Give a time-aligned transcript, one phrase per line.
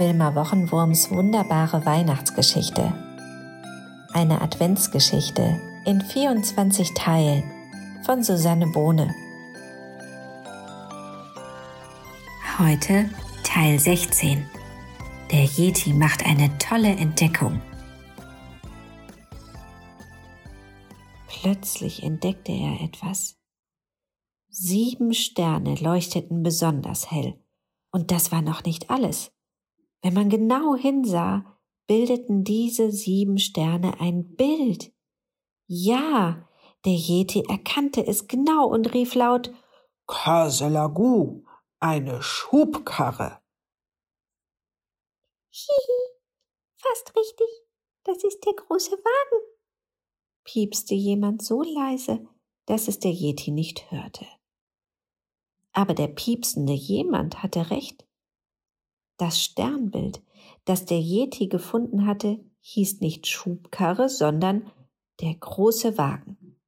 [0.00, 2.90] Wilma Wochenwurms wunderbare Weihnachtsgeschichte.
[4.14, 7.42] Eine Adventsgeschichte in 24 Teilen
[8.06, 9.14] von Susanne Bohne.
[12.58, 13.10] Heute
[13.44, 14.48] Teil 16.
[15.30, 17.60] Der Yeti macht eine tolle Entdeckung.
[21.28, 23.36] Plötzlich entdeckte er etwas.
[24.48, 27.38] Sieben Sterne leuchteten besonders hell.
[27.92, 29.30] Und das war noch nicht alles.
[30.02, 34.92] Wenn man genau hinsah, bildeten diese sieben Sterne ein Bild.
[35.66, 36.48] Ja,
[36.84, 39.52] der Yeti erkannte es genau und rief laut
[40.06, 41.44] Kaselagu,
[41.78, 43.40] eine Schubkarre.
[45.50, 46.20] Hihi,
[46.76, 47.46] fast richtig.
[48.04, 49.46] Das ist der große Wagen,
[50.44, 52.26] piepste jemand so leise,
[52.66, 54.26] dass es der Yeti nicht hörte.
[55.72, 58.06] Aber der piepsende jemand hatte recht.
[59.20, 60.22] Das Sternbild,
[60.64, 64.70] das der Yeti gefunden hatte, hieß nicht Schubkarre, sondern
[65.20, 66.58] der große Wagen.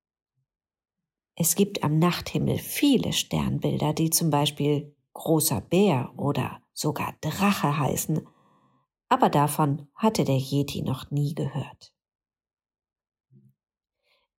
[1.34, 8.20] Es gibt am Nachthimmel viele Sternbilder, die zum Beispiel großer Bär oder sogar Drache heißen,
[9.08, 11.94] aber davon hatte der Yeti noch nie gehört.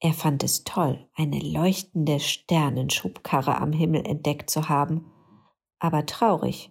[0.01, 5.11] Er fand es toll, eine leuchtende Sternenschubkarre am Himmel entdeckt zu haben,
[5.79, 6.69] aber traurig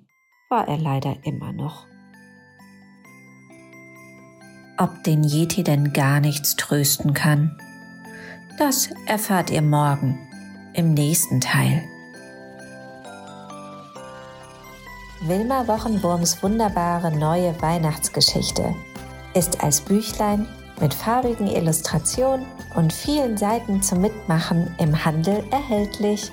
[0.52, 1.88] war er leider immer noch.
[4.78, 7.58] Ob den Yeti denn gar nichts trösten kann,
[8.60, 10.20] das erfahrt ihr morgen
[10.74, 11.84] im nächsten Teil.
[15.22, 18.76] Wilma Wochenwurms wunderbare neue Weihnachtsgeschichte
[19.34, 20.48] ist als Büchlein
[20.82, 26.32] mit farbigen Illustrationen und vielen Seiten zum Mitmachen im Handel erhältlich.